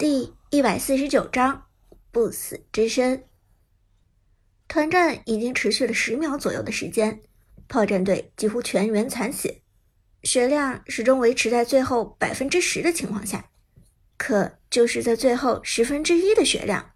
[0.00, 1.66] 第一百四十九章
[2.10, 3.26] 不死之身。
[4.66, 7.20] 团战已经持续了十秒左右的时间，
[7.68, 9.60] 炮战队几乎全员残血，
[10.22, 13.50] 血量始终维持在最后百分之十的情况下。
[14.16, 16.92] 可就是在最后十分之一的血量，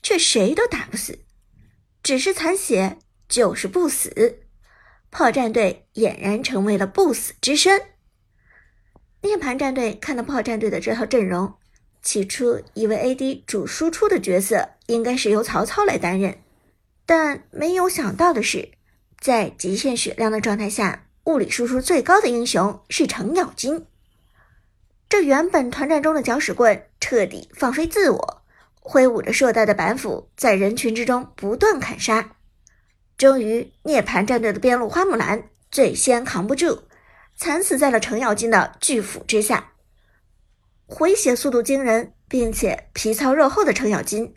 [0.00, 1.26] 却谁都打不死，
[2.02, 2.96] 只是残血
[3.28, 4.40] 就是不死。
[5.10, 7.82] 炮战队俨然成为了不死之身。
[9.20, 11.58] 涅槃战队看到炮战队的这套阵容。
[12.06, 16.38] 起初以为 AD 主输出的角色应该是由曹操来担任，
[17.04, 18.68] 但没有想到的是，
[19.18, 23.86] 在极限血量的状态下，物理输出最高的英雄是程咬金。
[25.08, 28.42] 这原本团战中的搅屎棍彻底放飞自我，
[28.80, 32.36] 挥舞着硕大的板斧，在人群之中不断砍杀。
[33.18, 36.82] 终于，涅槃战队的边路花木兰最先扛不住，
[37.36, 39.72] 惨死在了程咬金的巨斧之下。
[40.86, 44.34] 回血速度惊人，并且皮糙肉厚的程咬金，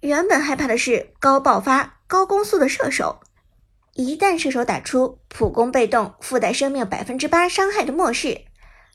[0.00, 3.20] 原本害怕的是高爆发、高攻速的射手。
[3.94, 8.42] 一旦射手打出普攻被动、附带生命百分之八伤害的末世，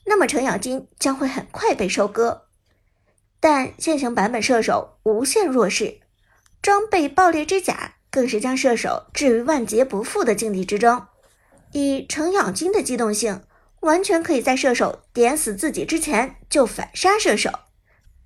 [0.04, 2.46] 那么程咬金将会很快被收割。
[3.40, 6.00] 但现行版本射手无限弱势，
[6.60, 11.06] 装备爆裂之甲更是将射手置于万劫不复的境地之中。
[11.72, 13.40] 以程咬金的机动性。
[13.80, 17.50] 完全可以在射手点死自己之前就反杀射手，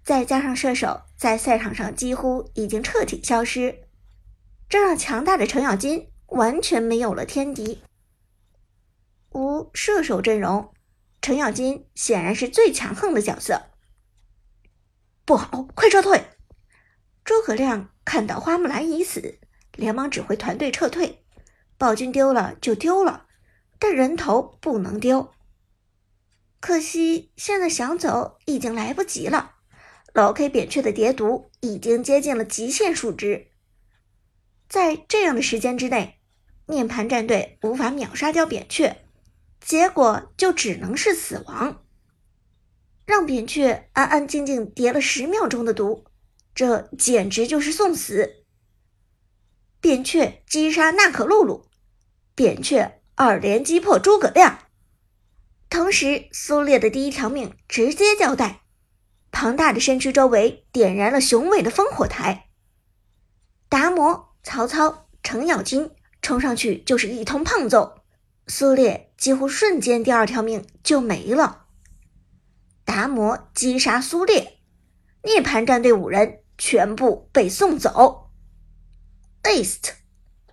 [0.03, 3.81] 再加上射手在赛场上几乎已经彻底消失，
[4.69, 7.83] 这让强大的程咬金完全没有了天敌。
[9.31, 10.73] 无射手阵容，
[11.21, 13.71] 程咬金显然是最强横的角色。
[15.25, 16.25] 不好，快撤退！
[17.25, 19.39] 诸葛亮看到花木兰已死，
[19.75, 21.25] 连忙指挥团队撤退。
[21.79, 23.27] 暴君丢了就丢了，
[23.79, 25.33] 但人头不能丢。
[26.63, 29.57] 可惜现在想走已经来不及了，
[30.15, 33.49] 老 K 扁鹊的蝶毒已经接近了极限数值，
[34.69, 36.21] 在这样的时间之内，
[36.67, 38.99] 涅槃战队无法秒杀掉扁鹊，
[39.61, 41.83] 结果就只能是死亡。
[43.07, 46.05] 让扁鹊安安静静叠了十秒钟的毒，
[46.55, 48.45] 这简直就是送死。
[49.81, 51.67] 扁鹊击杀娜可露露，
[52.37, 54.61] 扁鹊二连击破诸葛亮。
[55.73, 58.61] 同时，苏烈的第一条命直接交代，
[59.31, 62.51] 庞大的身躯周围点燃了雄伟的烽火台。
[63.71, 68.03] 达摩、曹操、程咬金冲上去就是一通胖揍，
[68.47, 71.65] 苏烈几乎瞬间第二条命就没了。
[72.85, 74.59] 达摩击杀苏烈，
[75.25, 78.31] 涅槃战队五人全部被送走。
[79.45, 79.93] East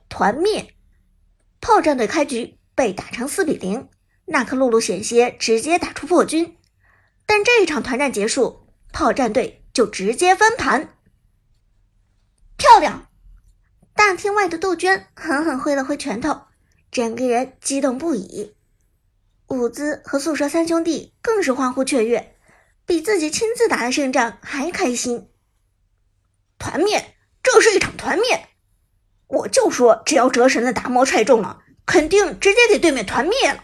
[0.08, 0.76] 团灭，
[1.60, 3.90] 炮战队开局被打成四比零。
[4.30, 6.56] 娜克露露险些直接打出破军，
[7.26, 10.96] 但这一场团战结束，炮战队就直接翻盘。
[12.56, 13.10] 漂亮！
[13.96, 16.42] 大厅外的杜鹃狠狠挥了挥拳头，
[16.92, 18.56] 整个人激动不已。
[19.48, 22.36] 伍兹和宿舍三兄弟更是欢呼雀跃，
[22.86, 25.30] 比自己亲自打的胜仗还开心。
[26.60, 28.50] 团灭，这是一场团灭！
[29.26, 33.64] 我就说，只要折神的达摩踹中了，肯定直接给对面团灭了。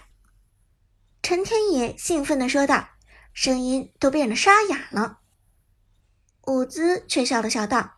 [1.28, 2.90] 陈天野兴奋地说道，
[3.34, 5.22] 声音都变得沙哑了。
[6.46, 7.94] 伍兹却笑了笑道：“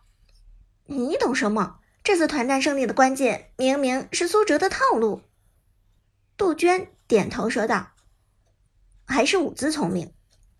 [0.88, 1.80] 你懂什么？
[2.02, 5.20] 这次团战胜利的关键，明明是苏哲的套路。”
[6.38, 7.88] 杜鹃点头说道
[9.04, 10.14] ：“还是伍兹聪明。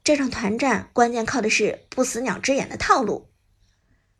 [0.04, 3.30] 这场团战关键靠的是不死鸟之眼的套路。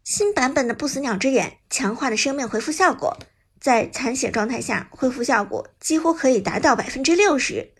[0.05, 3.19] 新版本的不死鸟之眼强化的生命回复效果，
[3.61, 7.75] 在残血状态下恢复效果几乎可以达到百分之六十。”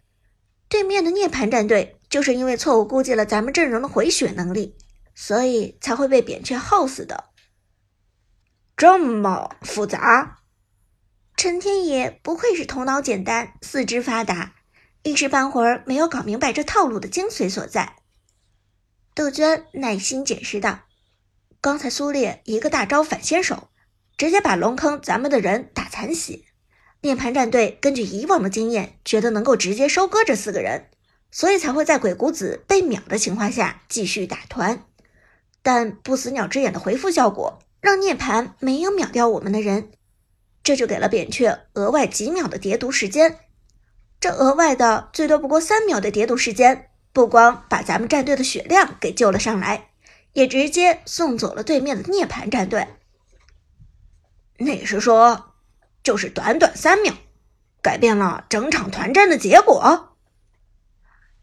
[0.79, 4.77] 对面的涅槃战队就是因为错误估计了咱们阵容的回血能力，
[5.13, 7.25] 所以才会被扁鹊耗死的。
[8.77, 10.39] 这么复杂，
[11.37, 14.55] 陈天野不愧是头脑简单、四肢发达，
[15.03, 17.97] 一时半会儿没有搞明白这套路的精髓所在。
[19.17, 20.83] 杜鹃耐心解释道
[21.61, 23.69] ：“刚才苏烈一个大招反先手，
[24.17, 26.45] 直接把龙坑咱们的人打残血。”
[27.01, 30.89] 涅槃战队根据以往的经验，觉得能够直接收割这四个人，
[31.31, 34.85] 所以才会在鬼谷子被秒的情况下继续打团。
[35.63, 39.93] 但不死鸟之眼的回复效果让涅槃没有秒掉我们的人，
[40.65, 43.39] 这就给了扁鹊额外几秒的叠毒时间。
[44.19, 49.91] 这额外的最多不过三秒的叠毒时间，不光把咱们战队的血量给救了上来，
[50.33, 52.89] 也直接送走了对面的涅槃战队。
[54.57, 55.48] 那是说。
[56.09, 57.13] 就是短短三秒，
[57.83, 60.17] 改变了整场团战的结果。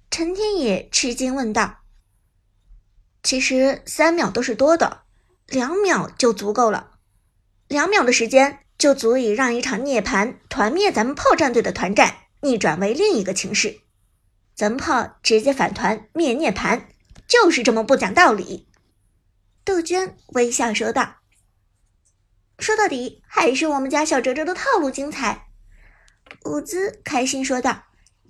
[0.10, 1.82] 陈天野吃惊问道
[3.22, 5.04] ：“其实三秒都是多的，
[5.46, 6.94] 两秒就足够了。
[7.68, 13.82] 两秒的时间就足以让一场涅槃团灭咱们炮战队的团战逆转为另一个情势，
[14.56, 16.86] 咱们炮直接反团灭涅槃，
[17.28, 18.68] 就是这么不讲道理。
[19.64, 21.18] 杜鹃微笑说道
[22.60, 25.48] ：“说到底还是我们家小哲哲的套路精彩。”
[26.46, 27.84] 伍兹开心说道，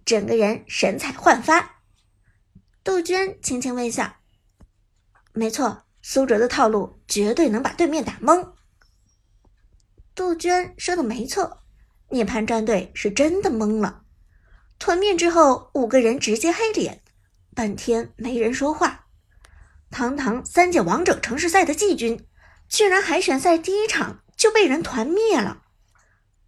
[0.06, 1.81] 整个人神采焕发。
[2.83, 4.18] 杜鹃轻轻微笑。
[5.33, 8.54] 没错，苏哲的套路绝对能把对面打懵。
[10.13, 11.63] 杜鹃说的没错，
[12.10, 14.04] 涅槃战队是真的懵了。
[14.77, 17.01] 团灭之后，五个人直接黑脸，
[17.54, 19.07] 半天没人说话。
[19.89, 22.25] 堂堂三届王者城市赛的季军，
[22.69, 25.63] 居然海选赛第一场就被人团灭了。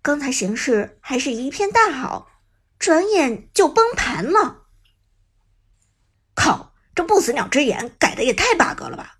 [0.02, 2.30] 刚才形势还是一片大好，
[2.80, 4.66] 转眼就崩盘了。
[6.36, 6.74] 靠！
[6.96, 9.20] 这不死鸟之眼改的也太 bug 了吧！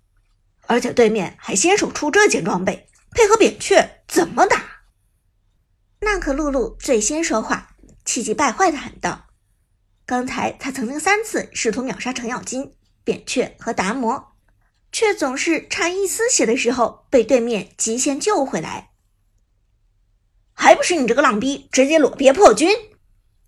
[0.66, 4.82] 而且对面还先手出这件装备，配合扁鹊怎么打？
[6.00, 9.28] 娜可露露最先说话，气急败坏的喊道
[10.04, 14.36] ：“刚才他曾经三次试图秒杀程咬金、扁鹊和达摩，
[14.98, 18.90] 却总是差一丝血的时候被对面极限救回来。
[20.52, 22.68] 还不是你这个浪逼直接裸憋破军？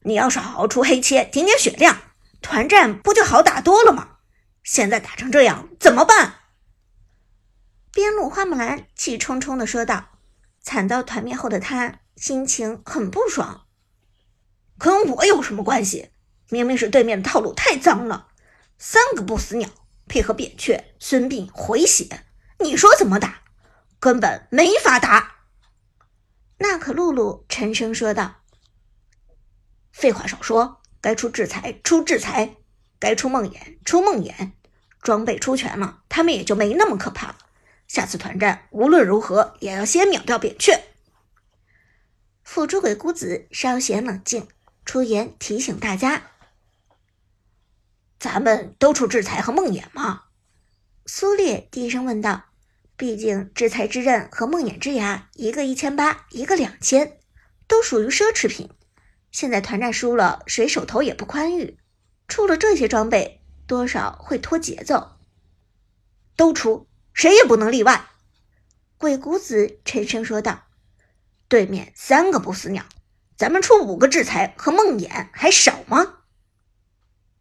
[0.03, 2.03] 你要是好好出黑切，顶点血量，
[2.41, 4.19] 团战不就好打多了吗？”
[4.63, 6.35] 现在打成这样怎么办？
[7.91, 10.21] 边路花木兰气冲冲的说道
[10.63, 13.67] ：“惨遭团灭后的他心情很不爽。
[14.79, 16.11] 跟我有什么关系？
[16.49, 18.29] 明明是对面的套路太脏了，
[18.79, 19.69] 三个不死鸟
[20.11, 22.25] 配合扁鹊、孙膑回血，
[22.59, 23.43] 你说怎么打？
[24.01, 25.37] 根本没法打。”
[26.59, 28.43] 娜可露露沉声说道
[29.93, 32.57] ：“废话少说，该出制裁出制裁。”
[32.99, 34.51] 该出梦魇，出梦魇，
[35.01, 37.39] 装备出全了，他们也就没那么可怕了。
[37.89, 40.83] 下次团战无论如何也要先秒掉扁鹊。
[42.43, 44.49] 辅助鬼谷子稍显冷静，
[44.85, 46.25] 出言提醒大家
[48.21, 50.25] ：“咱们都出制裁和梦魇吗？”
[51.07, 52.45] 苏烈低声问道
[52.97, 57.19] ：“毕竟制裁之刃和梦魇之牙，一个一千八，一个两千，
[57.67, 58.71] 都属于奢侈品。
[59.33, 61.79] 现在团战输了，谁手头也不宽裕。”
[62.29, 65.17] 出了这些装备，多少会拖节奏。
[66.37, 68.07] 都出，谁也不能例外。
[68.97, 70.65] 鬼谷子沉声说道
[71.49, 72.85] ：“对面三个不死鸟，
[73.37, 76.19] 咱们出五个制裁和梦魇还少吗？”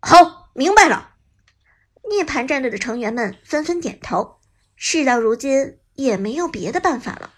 [0.02, 1.16] 好，明白了。
[2.10, 4.40] 涅槃战队的成员们纷纷点头。
[4.76, 7.34] 事到如今，也没有别的办法了。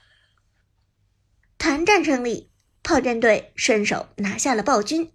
[1.57, 2.51] 团战胜利，
[2.83, 5.11] 炮战队顺手拿下了暴君。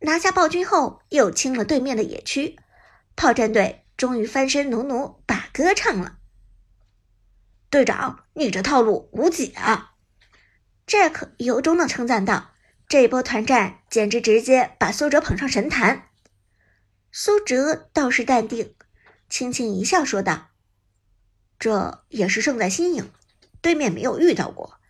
[0.00, 2.56] 拿下暴君后，又清了对面的野区，
[3.14, 6.18] 炮战队终于翻身，努努把歌唱了。
[7.70, 9.92] 队长，你这套路无解啊
[10.86, 12.52] ！Jack 由衷的称赞道
[12.88, 16.08] ：“这波团战简直直接把苏哲捧上神坛。”
[17.16, 18.74] 苏哲倒是淡定，
[19.28, 20.48] 轻轻一笑说道
[21.60, 23.08] ：“这也是胜在新颖，
[23.60, 24.80] 对面没有遇到过。”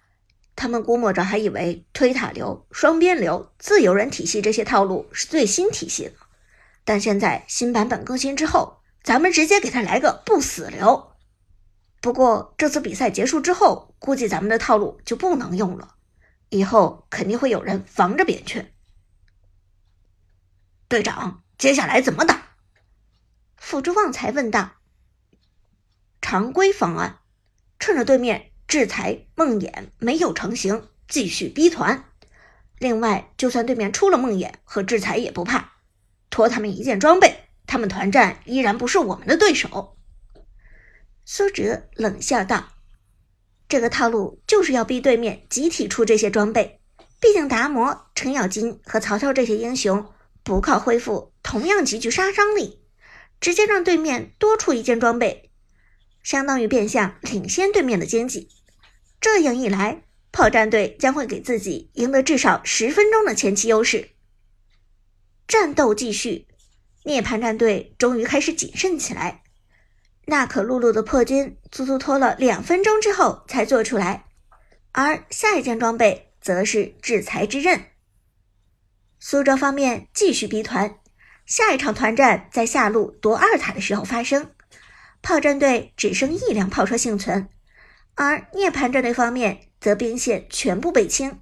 [0.57, 6.15] 他们估摸着还以为推塔流、双边流、自由人体系这些套路是最新体系的，
[6.83, 11.13] 但现在新版本更新之后，咱们直接给他来个不死流。
[12.01, 15.97] 不过这次比赛结束之后，估计咱们的套路就不能用了，
[16.49, 18.73] 以后肯定会有人防着扁鹊。
[20.89, 22.57] 队长，接下来怎么打？
[23.57, 24.73] 辅助旺财问道。
[26.21, 27.19] 常规方案，
[27.79, 28.51] 趁着对面。
[28.67, 32.07] 制裁梦魇没有成型，继续逼团。
[32.79, 35.75] 另外，就算对面出了梦魇和制裁也不怕，
[36.31, 39.97] 拖他们一件装备，他们团战依然不是我们的对手。
[41.27, 42.71] 苏哲冷笑道
[43.69, 46.81] ：“这个套路就是要逼对面集体出这些装备，
[47.21, 50.11] 毕竟达摩、程咬金和曹操这些英雄
[50.43, 52.83] 不靠恢复，同样极具杀伤力，
[53.41, 55.53] 直接让对面多出一件装备。”
[56.25, 58.49] 相当于变相领先对面的经济，
[59.21, 64.13] 这样一来，炮战队将会给自己赢得至少十分钟的前期优势。
[65.47, 66.49] 战斗继续，
[67.03, 69.43] 涅槃战队终于开始谨慎起来。
[70.25, 74.25] 娜可露露的破军足足拖了两分钟之后才做出来，
[74.93, 77.89] 而下一件装备则是制裁之刃。
[79.19, 80.99] 苏州方面继续逼团，
[81.47, 84.51] 下一场团战在下路夺二塔的时候发生。
[85.23, 87.49] 炮战队只剩一辆炮车幸存，
[88.15, 91.41] 而涅槃战队方面则兵线全部被清。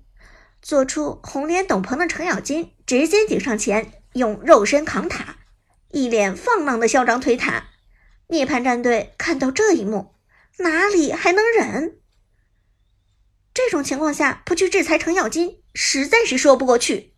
[0.60, 5.38] 做出红莲斗篷的程咬金直接顶上前，用肉身扛塔，
[5.90, 7.70] 一脸放浪的嚣张推塔。
[8.28, 10.14] 涅槃战队看到这一幕，
[10.58, 11.98] 哪里还能忍？
[13.52, 17.14] 这种情况下不去制裁程咬金，实在是说不过去。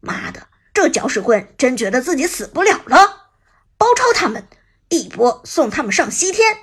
[0.00, 0.45] 妈的，
[0.76, 3.30] 这搅屎棍真觉得自己死不了了！
[3.78, 4.46] 包抄他们，
[4.90, 6.54] 一波送他们上西天！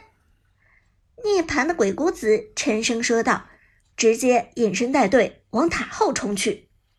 [1.23, 3.47] 涅槃的鬼谷子沉声说道，
[3.97, 6.69] 直接隐身带队往塔后冲去。